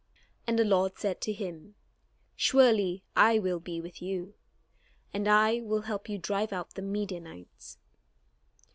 [0.47, 1.75] And the Lord said to him:
[2.35, 4.33] "Surely I will be With you,
[5.13, 7.77] and I will help you drive out the Midianites."